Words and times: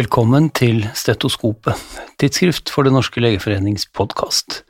Velkommen 0.00 0.46
til 0.56 0.78
Stetoskopet, 0.96 1.76
tidsskrift 2.22 2.70
for 2.72 2.86
Det 2.86 2.92
norske 2.94 3.20
legeforenings 3.20 3.82
podkast. 3.92 4.62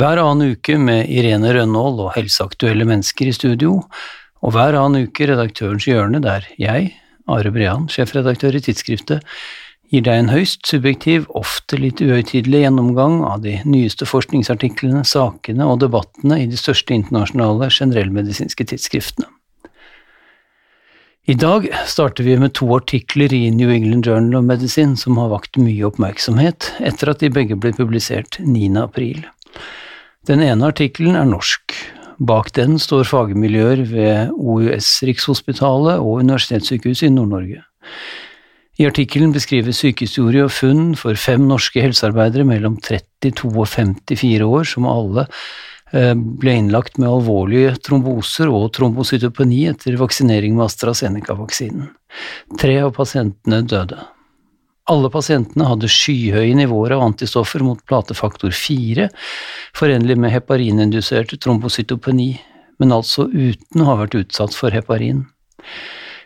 Hver 0.00 0.18
annen 0.18 0.56
uke 0.56 0.74
med 0.82 1.12
Irene 1.14 1.52
Rønnaald 1.54 2.00
og 2.02 2.14
helseaktuelle 2.16 2.86
mennesker 2.88 3.28
i 3.30 3.34
studio, 3.36 3.76
og 4.42 4.54
hver 4.56 4.74
annen 4.80 5.06
uke 5.06 5.28
Redaktørens 5.30 5.86
hjørne, 5.86 6.18
der 6.24 6.48
jeg, 6.58 6.88
Are 7.30 7.52
Brean, 7.54 7.86
sjefredaktør 7.92 8.58
i 8.58 8.64
tidsskriftet, 8.64 9.22
gir 9.92 10.02
deg 10.08 10.24
en 10.24 10.32
høyst 10.32 10.66
subjektiv, 10.66 11.28
ofte 11.38 11.78
litt 11.78 12.02
uhøytidelig 12.02 12.64
gjennomgang 12.64 13.20
av 13.28 13.44
de 13.46 13.60
nyeste 13.68 14.08
forskningsartiklene, 14.10 15.04
sakene 15.06 15.70
og 15.70 15.84
debattene 15.84 16.40
i 16.42 16.50
de 16.50 16.58
største 16.58 16.98
internasjonale 16.98 17.70
generellmedisinske 17.70 18.72
tidsskriftene. 18.74 19.30
I 21.24 21.34
dag 21.34 21.64
starter 21.88 22.24
vi 22.24 22.34
med 22.36 22.52
to 22.52 22.66
artikler 22.76 23.32
i 23.32 23.46
New 23.50 23.70
England 23.72 24.04
Journal 24.04 24.34
of 24.36 24.44
Medicine 24.44 24.92
som 25.00 25.16
har 25.16 25.30
vakt 25.32 25.56
mye 25.56 25.86
oppmerksomhet 25.88 26.66
etter 26.84 27.08
at 27.14 27.24
de 27.24 27.30
begge 27.32 27.56
ble 27.56 27.70
publisert 27.72 28.36
9. 28.44 28.66
april. 28.82 29.22
Den 30.28 30.44
ene 30.44 30.68
artikkelen 30.68 31.16
er 31.16 31.24
norsk. 31.24 31.72
Bak 32.20 32.52
den 32.60 32.76
står 32.76 33.08
fagmiljøer 33.08 33.86
ved 33.88 34.36
OUS 34.36 34.98
Rikshospitalet 35.08 35.96
og 35.96 36.20
Universitetssykehuset 36.26 37.08
i 37.08 37.14
Nord-Norge. 37.16 37.64
I 38.76 38.90
artikkelen 38.90 39.32
beskrives 39.32 39.80
sykehistorie 39.80 40.44
og 40.44 40.52
funn 40.52 40.92
for 40.92 41.16
fem 41.16 41.48
norske 41.48 41.80
helsearbeidere 41.80 42.44
mellom 42.44 42.76
32 42.84 43.48
og 43.48 43.70
54 43.72 44.44
år 44.44 44.68
som 44.74 44.92
alle 44.92 45.30
ble 45.92 46.54
innlagt 46.58 46.96
med 46.98 47.10
alvorlige 47.10 47.74
tromboser 47.84 48.48
og 48.50 48.72
trombocytopeni 48.74 49.64
etter 49.70 49.98
vaksinering 50.00 50.56
med 50.56 50.66
AstraZeneca-vaksinen. 50.66 51.90
Tre 52.60 52.78
av 52.82 52.94
pasientene 52.96 53.60
døde. 53.68 54.00
Alle 54.90 55.08
pasientene 55.08 55.64
hadde 55.64 55.88
skyhøye 55.88 56.56
nivåer 56.58 56.92
av 56.96 57.04
antistoffer 57.06 57.62
mot 57.64 57.80
platefaktor 57.88 58.52
4, 58.52 59.06
forenlig 59.76 60.16
med 60.20 60.34
heparinindusert 60.34 61.32
trombocytopeni, 61.40 62.34
men 62.82 62.92
altså 62.92 63.28
uten 63.30 63.80
å 63.80 63.88
ha 63.88 64.00
vært 64.02 64.18
utsatt 64.18 64.56
for 64.56 64.74
heparin. 64.74 65.22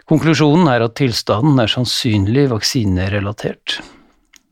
Konklusjonen 0.09 0.71
er 0.73 0.87
at 0.87 0.97
tilstanden 0.99 1.61
er 1.61 1.71
sannsynlig 1.71 2.49
vaksinerelatert. 2.51 3.79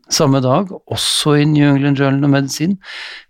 Samme 0.06 0.38
dag, 0.38 0.68
også 0.86 1.32
i 1.40 1.46
New 1.50 1.66
England 1.66 1.98
Journal 1.98 2.28
of 2.28 2.30
Medicine, 2.30 2.76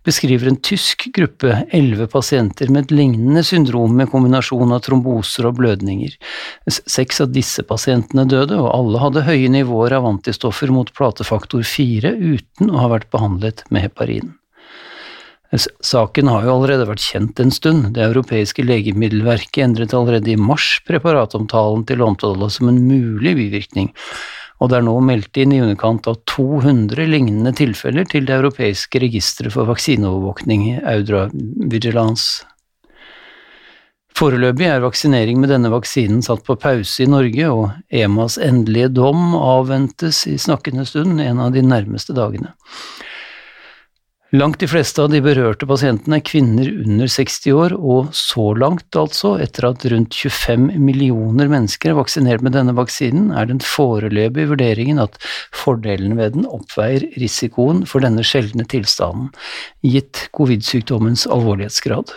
beskriver 0.05 0.51
en 0.51 0.59
tysk 0.61 1.07
gruppe 1.15 1.63
elleve 1.73 2.05
pasienter 2.11 2.69
med 2.69 2.85
et 2.85 2.93
lignende 2.99 3.41
syndrom 3.45 3.95
med 3.97 4.11
kombinasjon 4.11 4.75
av 4.75 4.83
tromboser 4.85 5.49
og 5.49 5.57
blødninger. 5.57 6.13
Seks 6.69 7.23
av 7.25 7.33
disse 7.33 7.65
pasientene 7.65 8.27
døde, 8.29 8.59
og 8.61 8.69
alle 8.69 9.01
hadde 9.01 9.25
høye 9.25 9.49
nivåer 9.57 9.97
av 9.97 10.05
antistoffer 10.05 10.69
mot 10.73 10.93
platefaktor 10.93 11.65
4 11.65 12.13
uten 12.13 12.69
å 12.69 12.83
ha 12.83 12.91
vært 12.93 13.09
behandlet 13.13 13.65
med 13.73 13.89
heparin. 13.89 14.35
Saken 15.55 16.27
har 16.27 16.43
jo 16.43 16.57
allerede 16.57 16.85
vært 16.89 17.05
kjent 17.07 17.39
en 17.39 17.53
stund. 17.55 17.93
Det 17.95 18.03
europeiske 18.03 18.65
legemiddelverket 18.67 19.63
endret 19.63 19.95
allerede 19.95 20.33
i 20.33 20.39
mars 20.39 20.75
preparatomtalen 20.85 21.87
til 21.87 22.03
å 22.03 22.11
omtale 22.11 22.49
som 22.53 22.69
en 22.69 22.81
mulig 22.83 23.33
bivirkning, 23.39 23.93
og 24.57 24.71
det 24.71 24.79
er 24.79 24.85
nå 24.87 24.95
meldt 25.05 25.37
inn 25.37 25.53
i 25.53 25.61
underkant 25.61 26.07
av 26.09 26.19
200 26.29 27.05
lignende 27.11 27.53
tilfeller 27.57 28.07
til 28.09 28.25
det 28.25 28.37
europeiske 28.39 29.01
registeret 29.03 29.53
for 29.53 29.69
vaksineovervåkning, 29.69 30.69
Audra 30.81 31.27
Vigilance. 31.33 32.45
Foreløpig 34.17 34.65
er 34.65 34.81
vaksinering 34.81 35.37
med 35.37 35.51
denne 35.53 35.69
vaksinen 35.69 36.23
satt 36.25 36.41
på 36.47 36.55
pause 36.57 37.03
i 37.03 37.09
Norge, 37.09 37.51
og 37.53 37.93
EMAs 37.93 38.39
endelige 38.41 38.89
dom 38.97 39.35
avventes 39.37 40.23
i 40.25 40.39
snakkende 40.41 40.87
stund 40.89 41.21
en 41.21 41.43
av 41.43 41.53
de 41.53 41.61
nærmeste 41.61 42.17
dagene. 42.17 42.55
Langt 44.35 44.59
de 44.59 44.67
fleste 44.67 44.99
av 44.99 45.13
de 45.13 45.21
berørte 45.23 45.63
pasientene 45.69 46.17
er 46.19 46.23
kvinner 46.27 46.67
under 46.83 47.07
60 47.07 47.53
år, 47.55 47.75
og 47.79 48.09
så 48.11 48.49
langt 48.59 48.97
altså, 48.99 49.37
etter 49.39 49.69
at 49.69 49.85
rundt 49.87 50.17
25 50.19 50.65
millioner 50.83 51.47
mennesker 51.47 51.93
er 51.93 51.99
vaksinert 52.01 52.43
med 52.43 52.51
denne 52.57 52.75
vaksinen, 52.75 53.29
er 53.31 53.47
den 53.47 53.63
foreløpige 53.63 54.49
vurderingen 54.51 54.99
at 54.99 55.15
fordelen 55.55 56.17
ved 56.19 56.35
den 56.35 56.43
oppveier 56.43 57.07
risikoen 57.15 57.85
for 57.87 58.03
denne 58.03 58.25
sjeldne 58.27 58.67
tilstanden, 58.67 59.31
gitt 59.87 60.27
covid-sykdommens 60.35 61.23
alvorlighetsgrad. 61.31 62.11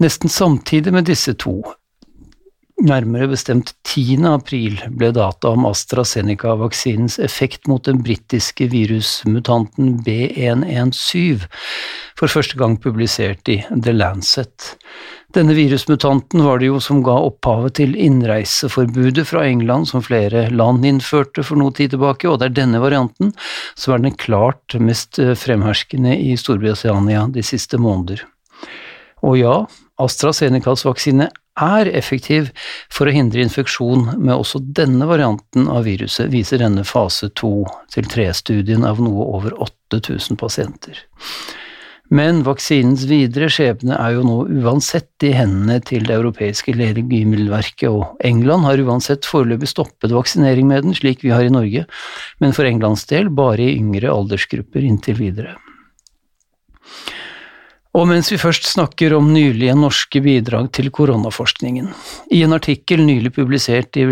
Nesten 0.00 0.32
samtidig 0.32 0.96
med 0.96 1.12
disse 1.12 1.36
to 1.36 1.58
Nærmere 2.82 3.28
bestemt 3.30 3.70
10. 3.86 4.24
april 4.26 4.80
ble 4.98 5.12
data 5.14 5.52
om 5.54 5.62
AstraZeneca-vaksinens 5.68 7.20
effekt 7.22 7.68
mot 7.70 7.84
den 7.86 8.00
britiske 8.02 8.66
virusmutanten 8.72 10.00
B117 10.02 11.44
for 12.18 12.32
første 12.32 12.58
gang 12.58 12.74
publisert 12.82 13.46
i 13.46 13.60
The 13.70 13.94
Lancet. 13.94 14.72
Denne 15.38 15.54
virusmutanten 15.54 16.42
var 16.42 16.58
det 16.58 16.72
jo 16.72 16.80
som 16.82 17.04
ga 17.06 17.14
opphavet 17.28 17.76
til 17.78 17.94
innreiseforbudet 17.94 19.22
fra 19.30 19.46
England 19.46 19.92
som 19.92 20.02
flere 20.02 20.48
land 20.50 20.82
innførte 20.82 21.46
for 21.46 21.62
noe 21.62 21.70
tid 21.78 21.94
tilbake, 21.94 22.26
og 22.26 22.42
det 22.42 22.50
er 22.50 22.58
denne 22.58 22.82
varianten 22.82 23.30
som 23.78 23.94
er 23.94 24.02
den 24.02 24.18
klart 24.18 24.74
mest 24.82 25.22
fremherskende 25.38 26.18
i 26.18 26.34
Storbritannia 26.34 27.28
de 27.30 27.46
siste 27.46 27.78
måneder. 27.78 28.26
Og 29.22 29.38
ja, 29.38 29.56
AstraZenecas 30.02 30.82
vaksine 30.84 31.30
er 31.60 31.90
effektiv 31.94 32.50
for 32.92 33.06
å 33.06 33.14
hindre 33.14 33.44
infeksjon 33.44 34.16
med 34.18 34.34
også 34.34 34.60
denne 34.76 35.06
varianten 35.06 35.68
av 35.70 35.84
viruset, 35.86 36.30
viser 36.32 36.62
denne 36.62 36.84
fase 36.86 37.30
2-3-studien 37.38 38.86
av 38.86 39.02
noe 39.02 39.28
over 39.36 39.54
8000 39.62 40.40
pasienter. 40.40 41.04
Men 42.12 42.42
vaksinens 42.44 43.06
videre 43.08 43.48
skjebne 43.48 43.96
er 43.96 44.18
jo 44.18 44.24
nå 44.26 44.36
uansett 44.62 45.24
i 45.24 45.32
hendene 45.34 45.78
til 45.88 46.04
det 46.04 46.18
europeiske 46.18 46.74
legemiddelverket, 46.76 47.88
og 47.88 48.20
England 48.26 48.68
har 48.68 48.82
uansett 48.84 49.24
foreløpig 49.26 49.70
stoppet 49.70 50.12
vaksinering 50.12 50.68
med 50.68 50.84
den, 50.84 50.96
slik 50.96 51.24
vi 51.24 51.32
har 51.32 51.46
i 51.46 51.52
Norge, 51.54 51.86
men 52.44 52.54
for 52.56 52.68
Englands 52.68 53.06
del 53.10 53.32
bare 53.32 53.64
i 53.64 53.78
yngre 53.78 54.12
aldersgrupper 54.12 54.84
inntil 54.84 55.16
videre. 55.22 55.56
Og 57.94 58.08
mens 58.10 58.26
vi 58.32 58.40
først 58.42 58.64
snakker 58.66 59.12
om 59.14 59.28
nylige 59.30 59.74
norske 59.78 60.18
bidrag 60.24 60.72
til 60.74 60.88
koronaforskningen. 60.90 61.92
I 62.34 62.40
en 62.42 62.56
artikkel 62.56 63.04
nylig 63.06 63.30
publisert 63.36 63.94
i 63.94 64.06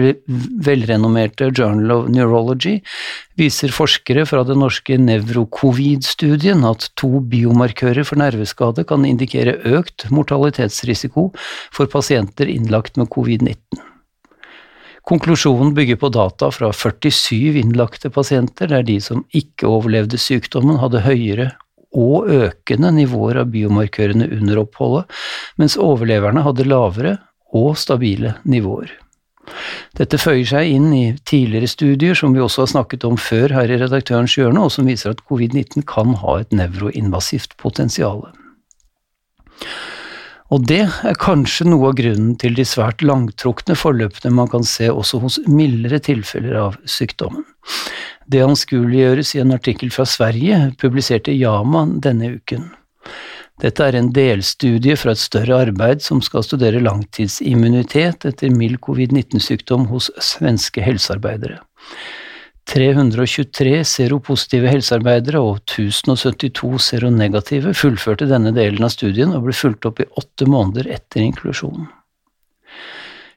velrenommerte 0.62 1.48
Journal 1.50 1.91
of 1.97 2.04
Neurology 2.15 2.76
viser 3.41 3.75
forskere 3.75 4.22
fra 4.31 4.44
den 4.47 4.62
norske 4.62 4.94
nevrocovid-studien 5.03 6.62
at 6.69 6.92
to 7.00 7.25
biomarkører 7.32 8.06
for 8.06 8.22
nerveskade 8.22 8.87
kan 8.87 9.09
indikere 9.09 9.56
økt 9.66 10.06
mortalitetsrisiko 10.15 11.32
for 11.75 11.91
pasienter 11.91 12.53
innlagt 12.54 13.00
med 13.00 13.10
covid-19. 13.10 13.82
Konklusjonen 15.10 15.75
bygger 15.75 15.98
på 15.98 16.12
data 16.15 16.53
fra 16.54 16.71
47 16.71 17.59
innlagte 17.59 18.12
pasienter, 18.15 18.71
der 18.71 18.87
de 18.87 19.00
som 19.03 19.25
ikke 19.34 19.66
overlevde 19.66 20.22
sykdommen, 20.22 20.78
hadde 20.78 21.03
høyere 21.03 21.50
og 21.92 22.30
økende 22.32 22.92
nivåer 22.97 23.42
av 23.42 23.53
biomarkørene 23.53 24.30
under 24.32 24.62
oppholdet, 24.64 25.22
mens 25.60 25.78
overleverne 25.80 26.44
hadde 26.47 26.69
lavere 26.69 27.16
og 27.53 27.76
stabile 27.80 28.36
nivåer. 28.48 28.92
Dette 29.98 30.20
føyer 30.20 30.47
seg 30.48 30.70
inn 30.72 30.92
i 30.94 31.04
tidligere 31.28 31.69
studier 31.69 32.16
som 32.19 32.32
vi 32.32 32.41
også 32.41 32.65
har 32.65 32.71
snakket 32.72 33.04
om 33.04 33.18
før 33.21 33.53
her 33.59 33.72
i 33.72 33.78
Redaktørens 33.80 34.36
hjørne, 34.39 34.62
og 34.62 34.72
som 34.72 34.89
viser 34.89 35.12
at 35.12 35.24
covid-19 35.28 35.84
kan 35.89 36.15
ha 36.22 36.39
et 36.41 36.54
nevroinvasivt 36.56 37.59
potensial. 37.60 38.24
Og 40.53 40.66
det 40.69 40.83
er 40.84 41.16
kanskje 41.16 41.65
noe 41.71 41.89
av 41.89 41.97
grunnen 41.97 42.34
til 42.41 42.53
de 42.59 42.65
svært 42.69 43.01
langtrukne 43.07 43.77
forløpene 43.78 44.34
man 44.37 44.51
kan 44.53 44.66
se 44.69 44.91
også 44.93 45.22
hos 45.22 45.39
mildere 45.49 46.03
tilfeller 46.04 46.59
av 46.60 46.77
sykdommen. 46.84 47.47
Det 48.28 48.43
anskueliggjøres 48.45 49.33
i 49.37 49.41
en 49.43 49.54
artikkel 49.57 49.93
fra 49.95 50.04
Sverige, 50.09 50.75
publisert 50.81 51.31
i 51.33 51.39
Yama 51.41 51.87
denne 52.04 52.34
uken. 52.37 52.69
Dette 53.63 53.87
er 53.87 53.97
en 53.97 54.10
delstudie 54.13 54.97
fra 54.99 55.15
et 55.15 55.22
større 55.22 55.60
arbeid 55.69 56.03
som 56.04 56.21
skal 56.25 56.45
studere 56.45 56.83
langtidsimmunitet 56.83 58.27
etter 58.28 58.53
mild 58.53 58.81
covid-19-sykdom 58.84 59.87
hos 59.93 60.10
svenske 60.21 60.84
helsearbeidere. 60.84 61.63
323 62.70 63.80
seropositive 63.84 64.70
helsearbeidere 64.70 65.41
og 65.42 65.64
1072 65.64 66.78
seronegative 66.86 67.74
fullførte 67.74 68.28
denne 68.30 68.53
delen 68.54 68.86
av 68.86 68.92
studien 68.94 69.34
og 69.34 69.48
ble 69.48 69.56
fulgt 69.56 69.88
opp 69.88 70.00
i 70.00 70.09
åtte 70.20 70.47
måneder 70.48 70.88
etter 70.94 71.24
inklusjonen. 71.24 71.91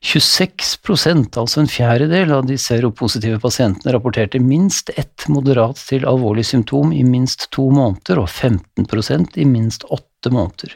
26% 0.06 1.40
altså 1.42 1.62
en 1.64 1.70
fjerdedel 1.72 2.32
av 2.36 2.46
de 2.46 2.60
seropositive 2.62 3.40
pasientene, 3.42 3.96
rapporterte 3.96 4.38
minst 4.44 4.92
ett 4.94 5.26
moderat 5.32 5.82
til 5.82 6.06
alvorlig 6.06 6.46
symptom 6.46 6.94
i 6.94 7.02
minst 7.04 7.48
to 7.56 7.66
måneder, 7.74 8.22
og 8.22 8.30
15% 8.30 9.40
i 9.42 9.48
minst 9.50 9.88
åtte 9.90 10.30
måneder. 10.30 10.76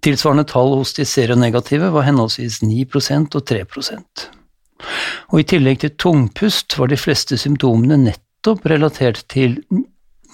Tilsvarende 0.00 0.46
tall 0.48 0.72
hos 0.78 0.94
de 0.96 1.04
seronegative 1.04 1.90
var 1.92 2.06
henholdsvis 2.08 2.62
9% 2.64 3.36
og 3.36 3.44
3 3.50 3.64
Og 5.32 5.40
i 5.40 5.46
tillegg 5.48 5.82
til 5.82 5.94
tungpust 5.98 6.76
var 6.78 6.90
de 6.92 6.98
fleste 7.00 7.38
symptomene 7.40 7.98
nettopp 8.00 8.66
relatert 8.70 9.24
til 9.32 9.58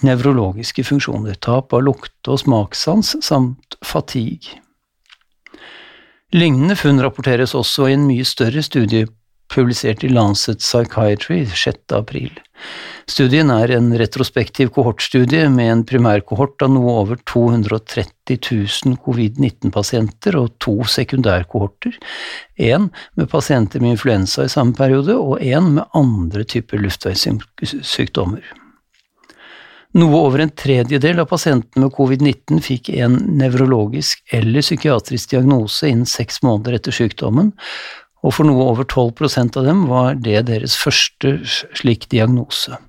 nevrologiske 0.03 0.83
funksjoner, 0.83 1.37
tap 1.39 1.73
av 1.73 1.83
lukte- 1.85 2.33
og 2.33 2.41
smakssans 2.43 3.15
samt 3.23 3.77
fatigue. 3.85 4.59
Lignende 6.33 6.75
funn 6.75 7.01
rapporteres 7.01 7.53
også 7.55 7.87
i 7.87 7.95
en 7.95 8.07
mye 8.09 8.25
større 8.25 8.63
studie 8.65 9.05
publisert 9.53 10.03
i 10.03 10.09
Lancet 10.09 10.59
Psychiatry 10.59 11.45
6. 11.45 11.77
april. 11.93 12.31
Studien 13.09 13.49
er 13.51 13.73
en 13.75 13.91
retrospektiv 13.99 14.71
kohortstudie 14.75 15.49
med 15.51 15.71
en 15.71 15.83
primærkohort 15.87 16.63
av 16.63 16.71
noe 16.71 16.93
over 17.01 17.19
230 17.27 18.39
000 18.39 18.97
covid-19-pasienter 19.03 20.37
og 20.39 20.53
to 20.63 20.77
sekundærkohorter, 20.87 21.97
én 22.55 22.89
med 23.19 23.31
pasienter 23.31 23.83
med 23.83 23.97
influensa 23.97 24.47
i 24.47 24.53
samme 24.53 24.77
periode 24.79 25.17
og 25.19 25.43
én 25.43 25.73
med 25.77 25.99
andre 25.99 26.47
typer 26.47 26.79
luftveissykdommer. 26.85 28.53
Noe 29.93 30.23
over 30.25 30.41
en 30.41 30.49
tredjedel 30.57 31.19
av 31.21 31.27
pasientene 31.29 31.85
med 31.85 31.93
covid-19 31.93 32.63
fikk 32.65 32.89
en 32.95 33.19
nevrologisk 33.37 34.23
eller 34.33 34.65
psykiatrisk 34.65 35.35
diagnose 35.35 35.91
innen 35.91 36.09
seks 36.09 36.41
måneder 36.41 36.79
etter 36.79 36.95
sykdommen, 36.95 37.51
og 38.23 38.33
for 38.37 38.47
noe 38.47 38.65
over 38.71 38.87
12% 38.87 39.59
av 39.59 39.67
dem 39.67 39.85
var 39.89 40.15
det 40.15 40.45
deres 40.47 40.77
første 40.79 41.35
slik 41.75 42.07
diagnose. 42.13 42.79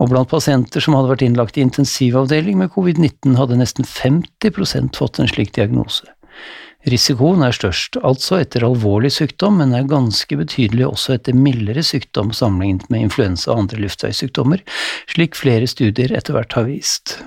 Og 0.00 0.10
blant 0.10 0.28
pasienter 0.28 0.82
som 0.82 0.96
hadde 0.96 1.12
vært 1.12 1.24
innlagt 1.24 1.58
i 1.58 1.64
intensivavdeling 1.64 2.58
med 2.60 2.72
covid-19, 2.74 3.36
hadde 3.38 3.60
nesten 3.60 3.88
50% 3.88 4.98
fått 4.98 5.20
en 5.22 5.30
slik 5.30 5.54
diagnose. 5.56 6.08
Risikoen 6.82 7.44
er 7.46 7.54
størst, 7.54 8.00
altså 8.02 8.40
etter 8.42 8.64
alvorlig 8.66 9.12
sykdom, 9.14 9.60
men 9.60 9.74
er 9.76 9.86
ganske 9.86 10.36
betydelig 10.38 10.88
også 10.88 11.14
etter 11.14 11.36
mildere 11.38 11.84
sykdom 11.86 12.32
sammenlignet 12.34 12.88
med 12.90 13.06
influensa 13.06 13.52
og 13.52 13.64
andre 13.64 13.84
luftveissykdommer, 13.84 14.64
slik 15.12 15.38
flere 15.38 15.70
studier 15.70 16.16
etter 16.18 16.34
hvert 16.34 16.58
har 16.58 16.66
vist. 16.66 17.20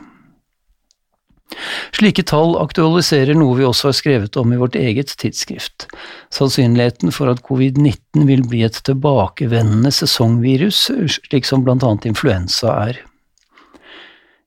Slike 1.95 2.25
tall 2.27 2.57
aktualiserer 2.59 3.37
noe 3.37 3.55
vi 3.55 3.63
også 3.63 3.87
har 3.87 3.95
skrevet 3.95 4.35
om 4.35 4.51
i 4.51 4.57
vårt 4.59 4.75
eget 4.75 5.13
tidsskrift, 5.21 5.85
sannsynligheten 6.33 7.13
for 7.15 7.31
at 7.31 7.43
covid-19 7.45 8.25
vil 8.27 8.41
bli 8.43 8.65
et 8.67 8.81
tilbakevendende 8.83 9.93
sesongvirus, 9.95 10.89
slik 11.13 11.47
som 11.47 11.63
blant 11.63 11.85
annet 11.87 12.09
influensa 12.09 12.73
er. 12.89 12.99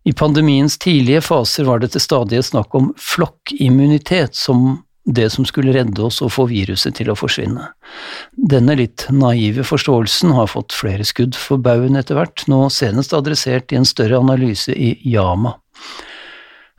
I 0.05 0.13
pandemiens 0.13 0.77
tidlige 0.81 1.23
faser 1.25 1.65
var 1.69 1.81
det 1.81 1.95
til 1.95 2.05
stadighet 2.05 2.51
snakk 2.51 2.77
om 2.77 2.93
flokkimmunitet 3.01 4.37
som 4.37 4.83
det 5.09 5.31
som 5.33 5.47
skulle 5.49 5.73
redde 5.73 6.05
oss 6.05 6.21
og 6.25 6.35
få 6.35 6.45
viruset 6.51 6.99
til 6.99 7.09
å 7.09 7.17
forsvinne. 7.17 7.71
Denne 8.37 8.77
litt 8.77 9.07
naive 9.09 9.65
forståelsen 9.65 10.35
har 10.37 10.51
fått 10.53 10.77
flere 10.77 11.07
skudd 11.09 11.37
for 11.37 11.61
baugen 11.65 11.97
etter 11.97 12.19
hvert, 12.19 12.45
nå 12.45 12.67
senest 12.73 13.17
adressert 13.17 13.73
i 13.73 13.81
en 13.81 13.89
større 13.89 14.21
analyse 14.21 14.77
i 14.77 14.93
Yama. 15.09 15.57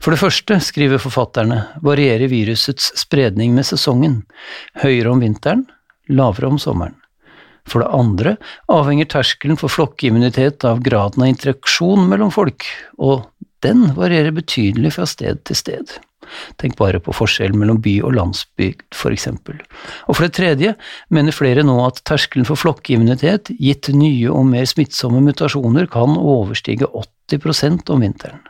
For 0.00 0.14
det 0.14 0.20
første, 0.22 0.56
skriver 0.64 1.00
forfatterne, 1.02 1.58
varierer 1.84 2.30
virusets 2.32 2.88
spredning 3.02 3.52
med 3.56 3.68
sesongen, 3.68 4.22
høyere 4.80 5.12
om 5.12 5.20
vinteren, 5.20 5.66
lavere 6.08 6.48
om 6.48 6.60
sommeren. 6.60 6.96
For 7.68 7.84
det 7.84 7.90
andre 7.92 8.36
avhenger 8.72 9.10
terskelen 9.12 9.60
for 9.60 9.72
flokkimmunitet 9.72 10.64
av 10.64 10.80
graden 10.82 11.26
av 11.26 11.28
interaksjon 11.28 12.08
mellom 12.08 12.32
folk, 12.32 12.64
og 12.96 13.28
den 13.60 13.90
varierer 13.98 14.32
betydelig 14.32 14.94
fra 14.96 15.04
sted 15.08 15.44
til 15.44 15.58
sted. 15.58 15.92
Tenk 16.62 16.78
bare 16.78 17.00
på 17.02 17.12
forskjellen 17.12 17.58
mellom 17.60 17.82
by 17.84 17.98
og 18.06 18.14
landsbygd, 18.16 18.86
for 18.96 19.12
eksempel. 19.12 19.58
Og 20.08 20.16
for 20.16 20.24
det 20.24 20.36
tredje 20.38 20.74
mener 21.12 21.36
flere 21.36 21.64
nå 21.66 21.76
at 21.84 22.00
terskelen 22.08 22.48
for 22.48 22.60
flokkimmunitet, 22.60 23.52
gitt 23.60 23.90
nye 23.92 24.32
og 24.32 24.48
mer 24.48 24.68
smittsomme 24.70 25.20
mutasjoner, 25.26 25.90
kan 25.92 26.16
overstige 26.16 26.88
80% 26.88 27.92
om 27.92 28.06
vinteren. 28.06 28.40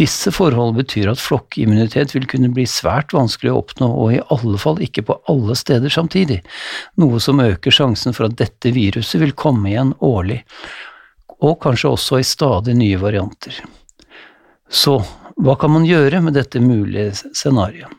Disse 0.00 0.32
forhold 0.32 0.78
betyr 0.78 1.10
at 1.12 1.20
flokkimmunitet 1.20 2.14
vil 2.14 2.24
kunne 2.30 2.48
bli 2.56 2.64
svært 2.68 3.12
vanskelig 3.12 3.52
å 3.52 3.58
oppnå, 3.60 3.88
og 4.00 4.14
i 4.14 4.22
alle 4.32 4.60
fall 4.60 4.80
ikke 4.80 5.04
på 5.10 5.18
alle 5.28 5.56
steder 5.58 5.92
samtidig, 5.92 6.38
noe 7.00 7.20
som 7.20 7.42
øker 7.44 7.74
sjansen 7.74 8.16
for 8.16 8.30
at 8.30 8.38
dette 8.40 8.72
viruset 8.72 9.20
vil 9.20 9.36
komme 9.36 9.68
igjen 9.74 9.92
årlig, 10.00 10.40
og 11.44 11.58
kanskje 11.64 11.92
også 11.92 12.20
i 12.20 12.26
stadig 12.26 12.78
nye 12.80 13.00
varianter. 13.00 13.60
Så 14.70 15.00
hva 15.40 15.56
kan 15.60 15.72
man 15.74 15.88
gjøre 15.88 16.22
med 16.24 16.36
dette 16.38 16.62
mulige 16.64 17.12
scenarioet? 17.36 17.92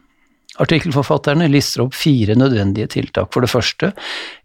Artikkelforfatterne 0.61 1.47
lister 1.49 1.85
opp 1.85 1.95
fire 1.95 2.35
nødvendige 2.37 2.89
tiltak. 2.91 3.29
For 3.33 3.41
det 3.41 3.49
første, 3.49 3.93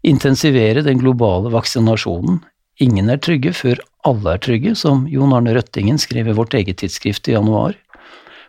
intensivere 0.07 0.81
den 0.85 1.01
globale 1.01 1.51
vaksinasjonen. 1.53 2.39
Ingen 2.81 3.11
er 3.11 3.19
trygge 3.21 3.51
før 3.53 3.81
alle 4.07 4.35
er 4.35 4.43
trygge, 4.43 4.73
som 4.79 5.05
Jon 5.11 5.35
Arne 5.35 5.53
Røttingen 5.57 5.99
skrev 6.01 6.29
i 6.31 6.37
vårt 6.37 6.55
eget 6.57 6.81
tidsskrift 6.81 7.27
i 7.29 7.35
januar. 7.35 7.75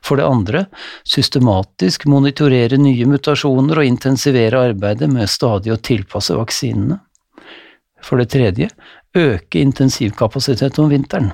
For 0.05 0.21
det 0.21 0.29
andre, 0.29 0.65
systematisk 1.09 2.07
monitorere 2.11 2.79
nye 2.79 3.09
mutasjoner 3.11 3.81
og 3.81 3.89
intensivere 3.89 4.63
arbeidet 4.71 5.11
med 5.11 5.31
stadig 5.31 5.75
å 5.75 5.81
tilpasse 5.83 6.37
vaksinene. 6.39 7.01
For 8.05 8.21
det 8.21 8.31
tredje, 8.31 8.71
øke 9.19 9.61
intensivkapasitet 9.61 10.79
om 10.79 10.91
vinteren. 10.93 11.33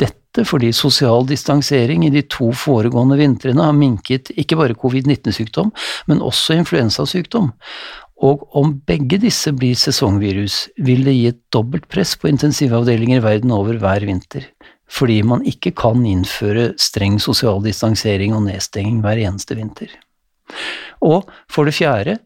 Dette 0.00 0.44
fordi 0.46 0.70
sosial 0.74 1.26
distansering 1.28 2.06
i 2.06 2.12
de 2.14 2.22
to 2.30 2.50
foregående 2.56 3.18
vintrene 3.20 3.66
har 3.66 3.76
minket 3.76 4.32
ikke 4.38 4.58
bare 4.58 4.78
covid-19-sykdom, 4.78 5.70
men 6.10 6.22
også 6.24 6.56
influensasykdom, 6.58 7.50
og 8.20 8.44
om 8.56 8.74
begge 8.86 9.16
disse 9.22 9.52
blir 9.56 9.78
sesongvirus, 9.78 10.66
vil 10.84 11.06
det 11.06 11.14
gi 11.16 11.24
et 11.30 11.40
dobbelt 11.54 11.86
press 11.88 12.12
på 12.20 12.28
intensivavdelinger 12.28 13.22
verden 13.24 13.54
over 13.56 13.78
hver 13.80 14.04
vinter, 14.04 14.44
fordi 14.90 15.22
man 15.24 15.44
ikke 15.48 15.72
kan 15.78 16.04
innføre 16.04 16.74
streng 16.80 17.16
sosial 17.22 17.62
distansering 17.64 18.36
og 18.36 18.44
nedstenging 18.50 19.00
hver 19.04 19.22
eneste 19.24 19.56
vinter. 19.56 19.94
Og 21.00 21.30
for 21.48 21.64
det 21.64 21.78
fjerde, 21.78 22.18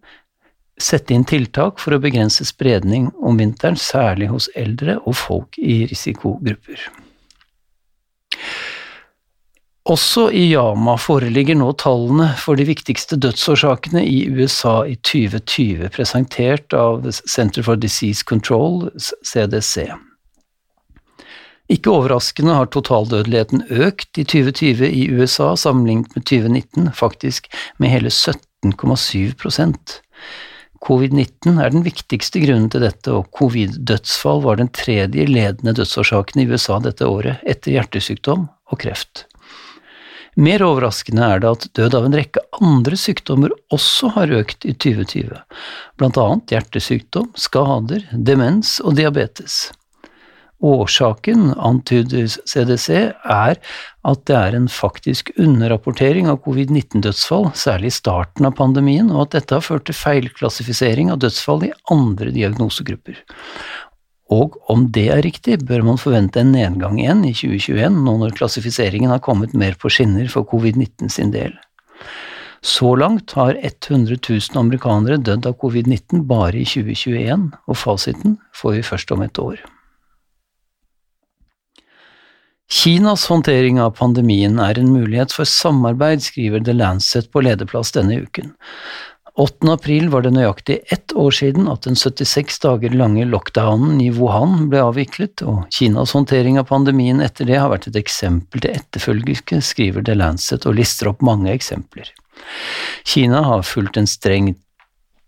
sette 0.80 1.14
inn 1.14 1.26
tiltak 1.28 1.78
for 1.78 1.94
å 1.94 2.02
begrense 2.02 2.46
spredning 2.48 3.12
om 3.22 3.38
vinteren, 3.38 3.78
særlig 3.78 4.32
hos 4.32 4.50
eldre 4.58 4.98
og 5.04 5.14
folk 5.14 5.60
i 5.62 5.84
risikogrupper. 5.90 6.88
Også 9.84 10.30
i 10.32 10.46
Yama 10.48 10.94
foreligger 10.96 11.58
nå 11.60 11.66
tallene 11.76 12.30
for 12.40 12.56
de 12.56 12.64
viktigste 12.64 13.18
dødsårsakene 13.20 14.00
i 14.08 14.22
USA 14.32 14.78
i 14.88 14.94
2020, 15.04 15.90
presentert 15.92 16.72
av 16.72 17.04
Center 17.12 17.66
for 17.66 17.76
Disease 17.76 18.24
Control, 18.24 18.88
CDC. 18.96 19.90
Ikke 21.68 21.92
overraskende 21.92 22.56
har 22.56 22.72
totaldødeligheten 22.72 23.66
økt 23.72 24.20
i 24.20 24.24
2020 24.24 24.88
i 24.88 25.04
USA 25.12 25.52
sammenlignet 25.56 26.16
med 26.16 26.24
2019, 26.32 26.90
faktisk 26.96 27.52
med 27.76 27.92
hele 27.92 28.12
17,7% 28.12 30.00
Covid-19 30.84 31.60
er 31.64 31.72
den 31.72 31.84
viktigste 31.84 32.42
grunnen 32.42 32.68
til 32.72 32.84
dette, 32.84 33.12
og 33.12 33.30
covid-dødsfall 33.38 34.42
var 34.44 34.60
den 34.60 34.68
tredje 34.68 35.24
ledende 35.28 35.72
dødsårsaken 35.76 36.42
i 36.42 36.48
USA 36.50 36.76
dette 36.84 37.08
året, 37.08 37.40
etter 37.48 37.72
hjertesykdom 37.72 38.48
og 38.68 38.80
kreft. 38.82 39.24
Mer 40.34 40.64
overraskende 40.66 41.22
er 41.22 41.42
det 41.42 41.50
at 41.52 41.68
død 41.78 41.94
av 41.94 42.08
en 42.08 42.16
rekke 42.18 42.42
andre 42.58 42.98
sykdommer 42.98 43.54
også 43.74 44.10
har 44.16 44.34
økt 44.34 44.66
i 44.66 44.74
2020, 44.74 45.38
blant 46.00 46.18
annet 46.18 46.54
hjertesykdom, 46.56 47.30
skader, 47.38 48.02
demens 48.12 48.80
og 48.82 48.98
diabetes. 48.98 49.68
Årsaken, 50.64 51.50
antyder 51.60 52.26
CDC, 52.48 52.88
er 53.12 53.58
at 54.04 54.20
det 54.28 54.36
er 54.36 54.56
en 54.56 54.68
faktisk 54.70 55.30
underrapportering 55.36 56.28
av 56.30 56.38
covid-19-dødsfall, 56.46 57.50
særlig 57.58 57.90
i 57.92 57.96
starten 57.98 58.48
av 58.48 58.56
pandemien, 58.56 59.10
og 59.12 59.26
at 59.26 59.36
dette 59.36 59.58
har 59.58 59.66
ført 59.66 59.86
til 59.90 59.98
feilklassifisering 59.98 61.12
av 61.12 61.20
dødsfall 61.20 61.66
i 61.68 61.74
andre 61.92 62.32
diagnosegrupper. 62.32 63.20
Og 64.32 64.56
om 64.72 64.86
det 64.92 65.08
er 65.12 65.22
riktig, 65.24 65.58
bør 65.68 65.84
man 65.84 66.00
forvente 66.00 66.40
en 66.40 66.54
nedgang 66.54 66.96
igjen 67.00 67.24
i 67.28 67.34
2021, 67.36 68.00
nå 68.06 68.16
når 68.22 68.36
klassifiseringen 68.38 69.12
har 69.12 69.22
kommet 69.24 69.52
mer 69.52 69.76
på 69.76 69.92
skinner 69.92 70.30
for 70.32 70.48
covid-19 70.48 71.12
sin 71.12 71.34
del. 71.34 71.52
Så 72.64 72.94
langt 72.96 73.34
har 73.36 73.58
100 73.60 74.16
000 74.16 74.56
amerikanere 74.56 75.20
dødd 75.20 75.44
av 75.50 75.58
covid-19 75.60 76.24
bare 76.24 76.56
i 76.62 76.64
2021, 76.64 77.50
og 77.68 77.76
fasiten 77.76 78.38
får 78.56 78.78
vi 78.78 78.86
først 78.88 79.12
om 79.12 79.24
et 79.26 79.40
år. 79.42 79.60
Kinas 82.72 83.26
håndtering 83.28 83.76
av 83.78 83.92
pandemien 83.98 84.56
er 84.58 84.80
en 84.80 84.88
mulighet 84.88 85.34
for 85.36 85.44
samarbeid, 85.44 86.24
skriver 86.24 86.64
The 86.64 86.72
Lancet 86.72 87.28
på 87.30 87.44
lederplass 87.44 87.92
denne 87.92 88.22
uken. 88.24 88.54
8. 89.36 89.72
april 89.72 90.08
var 90.12 90.22
det 90.22 90.30
nøyaktig 90.30 90.76
ett 90.94 91.12
år 91.18 91.32
siden 91.34 91.66
at 91.66 91.82
den 91.88 91.96
76 91.98 92.60
dager 92.62 92.92
lange 92.94 93.24
lockdownen 93.26 93.98
i 93.98 94.12
Wuhan 94.14 94.68
ble 94.70 94.84
avviklet, 94.86 95.42
og 95.42 95.64
Kinas 95.74 96.14
håndtering 96.14 96.60
av 96.60 96.68
pandemien 96.68 97.18
etter 97.24 97.48
det 97.48 97.58
har 97.58 97.72
vært 97.72 97.88
et 97.90 97.98
eksempel 97.98 98.62
til 98.62 98.76
etterfølgelse, 98.78 99.58
skriver 99.58 100.06
The 100.06 100.14
Lancet 100.14 100.68
og 100.70 100.78
lister 100.78 101.10
opp 101.10 101.24
mange 101.26 101.50
eksempler. 101.50 102.12
Kina 103.02 103.42
har 103.48 103.66
fulgt 103.66 103.98
en 103.98 104.06
streng 104.06 104.52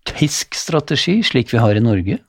TISK-strategi, 0.07 1.19
slik 1.27 1.51
vi 1.51 1.59
har 1.59 1.75
i 1.75 1.83
Norge. 1.83 2.21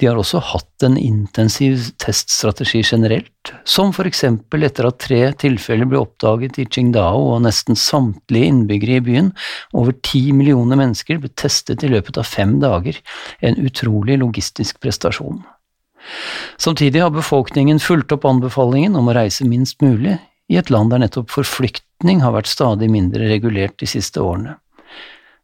De 0.00 0.08
har 0.08 0.16
også 0.16 0.40
hatt 0.40 0.84
en 0.86 0.96
intensiv 0.96 1.90
teststrategi 2.00 2.80
generelt, 2.86 3.52
som 3.68 3.92
for 3.92 4.08
eksempel 4.08 4.64
etter 4.64 4.88
at 4.88 5.00
tre 5.04 5.20
tilfeller 5.42 5.88
ble 5.90 6.00
oppdaget 6.00 6.56
i 6.62 6.64
Qingdao 6.64 7.26
og 7.34 7.42
nesten 7.44 7.76
samtlige 7.76 8.48
innbyggere 8.48 9.00
i 9.00 9.04
byen, 9.04 9.30
over 9.76 9.92
ti 10.06 10.30
millioner 10.32 10.80
mennesker, 10.80 11.20
ble 11.20 11.32
testet 11.36 11.84
i 11.84 11.92
løpet 11.92 12.20
av 12.20 12.28
fem 12.28 12.56
dager, 12.62 12.96
en 13.44 13.60
utrolig 13.60 14.16
logistisk 14.22 14.80
prestasjon. 14.80 15.42
Samtidig 16.56 17.04
har 17.04 17.12
befolkningen 17.12 17.80
fulgt 17.82 18.12
opp 18.16 18.24
anbefalingen 18.24 18.96
om 18.96 19.10
å 19.10 19.16
reise 19.20 19.44
minst 19.44 19.84
mulig, 19.84 20.16
i 20.50 20.56
et 20.58 20.70
land 20.72 20.90
der 20.90 21.04
nettopp 21.04 21.30
forflyktning 21.30 22.24
har 22.24 22.34
vært 22.34 22.50
stadig 22.50 22.88
mindre 22.90 23.28
regulert 23.30 23.76
de 23.78 23.86
siste 23.90 24.22
årene. 24.24 24.56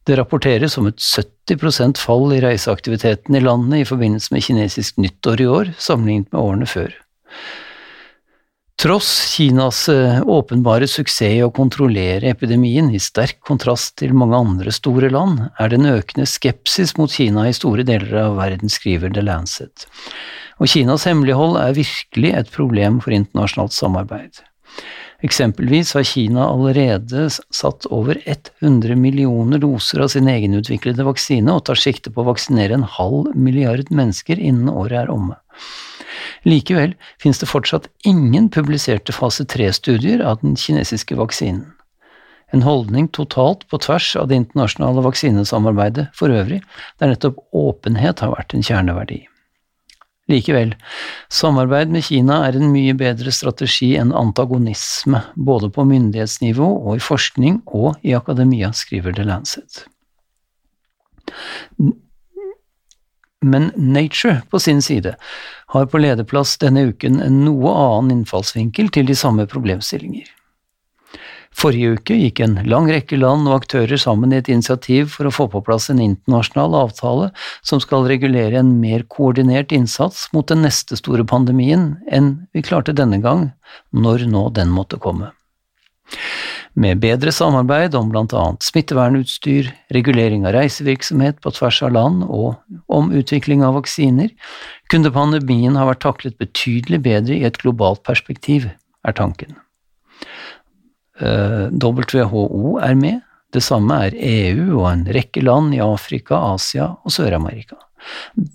Det 0.06 0.14
rapporteres 0.14 0.76
om 0.78 0.86
et 0.86 1.02
70% 1.02 1.98
fall 1.98 2.30
i 2.36 2.42
reiseaktiviteten 2.44 3.34
i 3.34 3.42
landet 3.42 3.82
i 3.82 3.88
forbindelse 3.88 4.34
med 4.34 4.44
kinesisk 4.46 5.00
nyttår 5.02 5.42
i 5.42 5.48
år, 5.50 5.72
sammenlignet 5.82 6.30
med 6.30 6.42
årene 6.42 6.68
før. 6.70 6.94
Tross 8.76 9.08
Kinas 9.32 9.88
eh, 9.88 10.20
åpenbare 10.22 10.86
suksess 10.86 11.38
i 11.38 11.42
å 11.42 11.50
kontrollere 11.50 12.28
epidemien, 12.28 12.90
i 12.92 13.00
sterk 13.00 13.40
kontrast 13.48 13.96
til 14.02 14.12
mange 14.14 14.36
andre 14.36 14.74
store 14.74 15.08
land, 15.10 15.46
er 15.58 15.72
det 15.72 15.80
en 15.80 15.94
økende 15.94 16.26
skepsis 16.28 16.92
mot 16.98 17.10
Kina 17.10 17.48
i 17.48 17.56
store 17.56 17.86
deler 17.88 18.12
av 18.28 18.36
verden, 18.36 18.70
skriver 18.70 19.14
The 19.16 19.24
Lancet. 19.24 19.88
Og 20.60 20.68
Kinas 20.70 21.08
hemmelighold 21.08 21.56
er 21.58 21.74
virkelig 21.80 22.34
et 22.36 22.52
problem 22.52 23.00
for 23.00 23.16
internasjonalt 23.16 23.74
samarbeid. 23.74 24.44
Eksempelvis 25.24 25.94
har 25.96 26.04
Kina 26.04 26.44
allerede 26.44 27.30
satt 27.30 27.86
over 27.86 28.18
100 28.24 28.96
millioner 29.00 29.58
doser 29.58 30.02
av 30.04 30.08
sin 30.12 30.28
egenutviklede 30.28 31.06
vaksine 31.06 31.54
og 31.54 31.64
tar 31.68 31.80
sikte 31.80 32.12
på 32.12 32.20
å 32.20 32.30
vaksinere 32.32 32.76
en 32.76 32.84
halv 32.98 33.30
milliard 33.32 33.88
mennesker 33.88 34.36
innen 34.36 34.68
året 34.68 35.06
er 35.06 35.12
omme. 35.12 35.38
Likevel 36.44 36.92
finnes 37.22 37.40
det 37.40 37.48
fortsatt 37.48 37.88
ingen 38.04 38.50
publiserte 38.52 39.14
fase 39.16 39.46
tre-studier 39.48 40.20
av 40.20 40.42
den 40.42 40.56
kinesiske 40.60 41.16
vaksinen. 41.16 41.64
En 42.54 42.62
holdning 42.62 43.08
totalt 43.08 43.64
på 43.72 43.80
tvers 43.82 44.12
av 44.20 44.28
det 44.28 44.36
internasjonale 44.38 45.02
vaksinesamarbeidet 45.02 46.06
for 46.14 46.30
øvrig, 46.30 46.60
der 47.00 47.10
nettopp 47.10 47.40
åpenhet 47.56 48.22
har 48.22 48.36
vært 48.36 48.54
en 48.54 48.62
kjerneverdi. 48.62 49.24
Likevel, 50.26 50.72
samarbeid 51.30 51.92
med 51.94 52.02
Kina 52.08 52.40
er 52.48 52.56
en 52.58 52.72
mye 52.72 52.96
bedre 52.98 53.30
strategi 53.30 53.92
enn 54.00 54.10
antagonisme, 54.10 55.20
både 55.38 55.70
på 55.70 55.84
myndighetsnivå 55.86 56.66
og 56.66 56.96
i 56.98 57.04
forskning 57.04 57.60
og 57.66 57.94
i 58.02 58.16
akademia, 58.18 58.72
skriver 58.74 59.14
The 59.14 59.26
Lancet. 59.28 59.84
Men 63.46 63.70
Nature, 63.76 64.40
på 64.50 64.58
sin 64.58 64.82
side, 64.82 65.14
har 65.74 65.86
på 65.86 66.00
lederplass 66.02 66.56
denne 66.58 66.88
uken 66.90 67.20
en 67.22 67.44
noe 67.46 67.70
annen 67.70 68.20
innfallsvinkel 68.20 68.90
til 68.90 69.06
de 69.06 69.14
samme 69.14 69.46
problemstillinger. 69.46 70.26
Forrige 71.56 71.94
uke 71.96 72.16
gikk 72.20 72.42
en 72.44 72.58
lang 72.68 72.88
rekke 72.90 73.16
land 73.16 73.48
og 73.48 73.62
aktører 73.62 73.96
sammen 74.00 74.34
i 74.34 74.40
et 74.42 74.50
initiativ 74.52 75.14
for 75.14 75.28
å 75.28 75.32
få 75.32 75.46
på 75.54 75.62
plass 75.64 75.88
en 75.88 76.02
internasjonal 76.04 76.76
avtale 76.82 77.30
som 77.64 77.80
skal 77.80 78.04
regulere 78.10 78.60
en 78.60 78.74
mer 78.82 79.06
koordinert 79.08 79.72
innsats 79.72 80.26
mot 80.36 80.44
den 80.52 80.60
neste 80.66 81.00
store 81.00 81.24
pandemien 81.24 81.94
enn 82.12 82.34
vi 82.52 82.64
klarte 82.66 82.92
denne 82.96 83.22
gang, 83.24 83.48
når 83.96 84.28
nå 84.28 84.50
den 84.60 84.74
måtte 84.74 85.00
komme. 85.00 85.32
Med 86.76 87.00
bedre 87.00 87.32
samarbeid 87.32 87.96
om 87.96 88.10
blant 88.12 88.36
annet 88.36 88.60
smittevernutstyr, 88.68 89.72
regulering 89.96 90.44
av 90.44 90.58
reisevirksomhet 90.58 91.40
på 91.40 91.56
tvers 91.56 91.80
av 91.88 91.96
land 91.96 92.26
og 92.28 92.60
om 92.92 93.14
utvikling 93.16 93.64
av 93.64 93.78
vaksiner, 93.80 94.28
kunne 94.92 95.14
pandemien 95.14 95.80
ha 95.80 95.88
vært 95.88 96.04
taklet 96.04 96.36
betydelig 96.36 97.00
bedre 97.08 97.40
i 97.40 97.46
et 97.48 97.56
globalt 97.64 98.04
perspektiv, 98.04 98.68
er 99.08 99.16
tanken. 99.16 99.56
WHO 101.20 102.76
er 102.82 102.94
med, 102.98 103.22
det 103.54 103.62
samme 103.64 103.96
er 104.08 104.16
EU 104.16 104.80
og 104.82 104.88
en 104.90 105.04
rekke 105.16 105.40
land 105.44 105.74
i 105.76 105.80
Afrika, 105.80 106.36
Asia 106.54 106.90
og 106.92 107.14
Sør-Amerika. 107.14 107.78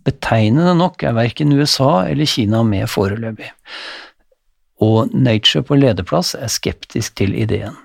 Betegnende 0.06 0.75
nok 0.77 1.03
er 1.03 1.15
verken 1.18 1.53
USA 1.58 2.08
eller 2.10 2.30
Kina 2.30 2.62
med 2.63 2.89
foreløpig, 2.91 3.50
og 4.82 5.13
Nature 5.13 5.63
på 5.65 5.77
lederplass 5.80 6.36
er 6.38 6.51
skeptisk 6.51 7.18
til 7.20 7.36
ideen. 7.38 7.75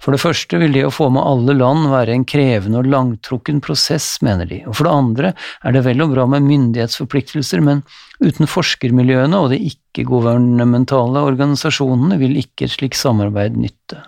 For 0.00 0.16
det 0.16 0.22
første 0.22 0.58
vil 0.62 0.72
det 0.72 0.86
å 0.88 0.92
få 0.94 1.10
med 1.12 1.24
alle 1.26 1.54
land 1.58 1.90
være 1.92 2.14
en 2.16 2.26
krevende 2.28 2.80
og 2.80 2.88
langtrukken 2.88 3.60
prosess, 3.64 4.14
mener 4.24 4.48
de, 4.48 4.62
og 4.64 4.78
for 4.78 4.88
det 4.88 4.94
andre 4.96 5.32
er 5.66 5.76
det 5.76 5.82
vel 5.84 6.04
og 6.06 6.14
bra 6.14 6.24
med 6.30 6.46
myndighetsforpliktelser, 6.46 7.60
men 7.64 7.82
uten 8.24 8.48
forskermiljøene 8.48 9.40
og 9.40 9.50
de 9.52 9.60
ikke-governementale 9.70 11.24
organisasjonene 11.28 12.16
vil 12.22 12.38
ikke 12.40 12.66
et 12.66 12.78
slikt 12.78 13.00
samarbeid 13.00 13.60
nytte. 13.60 14.00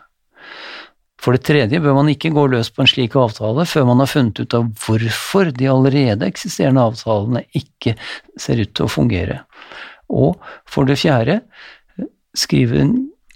For 1.22 1.36
det 1.36 1.44
tredje 1.46 1.78
bør 1.78 2.00
man 2.00 2.10
ikke 2.10 2.32
gå 2.34 2.48
løs 2.50 2.72
på 2.74 2.82
en 2.82 2.90
slik 2.90 3.14
avtale 3.18 3.66
før 3.68 3.84
man 3.92 4.02
har 4.02 4.10
funnet 4.10 4.40
ut 4.42 4.56
av 4.58 4.66
hvorfor 4.82 5.52
de 5.54 5.68
allerede 5.70 6.26
eksisterende 6.26 6.82
avtalene 6.82 7.44
ikke 7.54 7.94
ser 8.40 8.64
ut 8.64 8.72
til 8.74 8.88
å 8.88 8.90
fungere. 8.90 9.42
Og 10.10 10.40
for 10.66 10.88
det 10.88 10.98
fjerde 10.98 11.38
skriver 12.34 12.90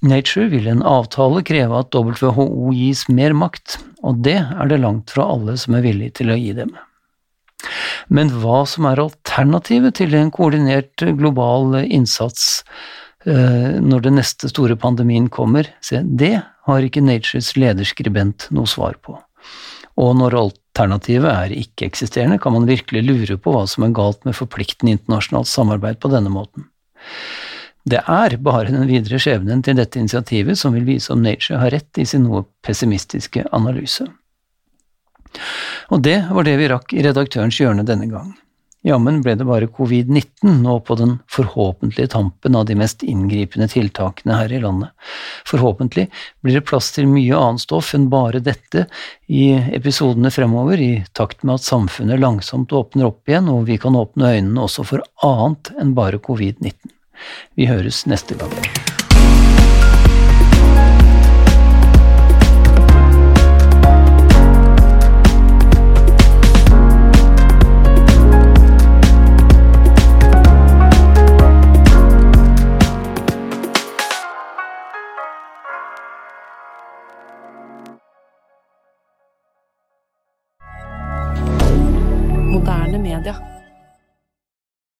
Nature 0.07 0.49
vil 0.53 0.69
en 0.71 0.85
avtale 0.87 1.43
kreve 1.47 1.81
at 1.83 1.95
WHO 1.95 2.71
gis 2.75 3.07
mer 3.13 3.35
makt, 3.37 3.79
og 4.07 4.23
det 4.27 4.39
er 4.41 4.71
det 4.71 4.81
langt 4.83 5.13
fra 5.15 5.27
alle 5.35 5.57
som 5.61 5.77
er 5.77 5.85
villige 5.87 6.21
til 6.21 6.33
å 6.33 6.39
gi 6.39 6.53
dem. 6.57 6.75
Men 8.13 8.31
hva 8.43 8.63
som 8.69 8.87
er 8.87 9.03
alternativet 9.03 9.97
til 9.99 10.15
en 10.15 10.31
koordinert 10.35 11.03
global 11.19 11.81
innsats 11.83 12.63
eh, 13.27 13.79
når 13.83 14.05
den 14.07 14.19
neste 14.21 14.51
store 14.53 14.77
pandemien 14.79 15.31
kommer, 15.33 15.69
det 15.91 16.35
har 16.67 16.87
ikke 16.87 17.05
Natures 17.05 17.55
lederskribent 17.59 18.49
noe 18.55 18.71
svar 18.71 18.99
på. 19.03 19.17
Og 19.97 20.13
når 20.19 20.37
alternativet 20.39 21.31
er 21.33 21.57
ikke-eksisterende, 21.57 22.39
kan 22.43 22.53
man 22.53 22.69
virkelig 22.69 23.03
lure 23.07 23.39
på 23.41 23.55
hva 23.55 23.65
som 23.71 23.87
er 23.87 23.97
galt 23.97 24.27
med 24.29 24.37
forpliktende 24.37 24.99
internasjonalt 24.99 25.49
samarbeid 25.49 26.03
på 26.03 26.13
denne 26.13 26.33
måten. 26.33 26.69
Det 27.87 28.01
er 28.11 28.35
bare 28.43 28.73
den 28.73 28.89
videre 28.89 29.21
skjebnen 29.23 29.61
til 29.63 29.77
dette 29.79 30.01
initiativet 30.01 30.59
som 30.59 30.75
vil 30.75 30.89
vise 30.89 31.13
om 31.15 31.23
Nature 31.23 31.61
har 31.63 31.71
rett 31.71 32.01
i 32.03 32.07
sin 32.09 32.25
noe 32.27 32.43
pessimistiske 32.67 33.45
analyse. 33.55 34.09
Og 35.95 36.03
det 36.03 36.19
var 36.33 36.49
det 36.49 36.57
vi 36.59 36.73
rakk 36.73 36.97
i 36.97 37.05
redaktørens 37.07 37.61
hjørne 37.61 37.87
denne 37.87 38.09
gang. 38.11 38.33
Jammen 38.87 39.19
ble 39.23 39.35
det 39.35 39.47
bare 39.47 39.67
covid-19 39.67 40.61
nå 40.63 40.77
på 40.87 40.95
den 40.99 41.17
forhåpentlige 41.33 42.13
tampen 42.13 42.55
av 42.59 42.69
de 42.69 42.77
mest 42.79 43.03
inngripende 43.03 43.67
tiltakene 43.71 44.37
her 44.39 44.53
i 44.55 44.61
landet. 44.63 44.93
Forhåpentlig 45.49 46.07
blir 46.43 46.59
det 46.59 46.67
plass 46.69 46.93
til 46.95 47.09
mye 47.11 47.39
annet 47.39 47.65
stoff 47.65 47.93
enn 47.99 48.07
bare 48.13 48.43
dette 48.47 48.87
i 49.27 49.49
episodene 49.79 50.31
fremover, 50.31 50.79
i 50.79 51.03
takt 51.19 51.43
med 51.43 51.59
at 51.59 51.67
samfunnet 51.67 52.23
langsomt 52.23 52.75
åpner 52.75 53.11
opp 53.11 53.27
igjen 53.27 53.51
og 53.51 53.67
vi 53.71 53.79
kan 53.83 53.99
åpne 53.99 54.37
øynene 54.37 54.69
også 54.69 54.87
for 54.87 55.07
annet 55.27 55.75
enn 55.83 55.97
bare 55.99 56.23
covid-19. 56.23 56.96
Vi 57.57 57.67
høres 57.71 58.07
neste 58.07 58.39
gang. 58.39 58.96